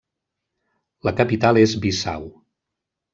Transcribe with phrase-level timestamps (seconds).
[1.07, 2.25] La capital és Bissau.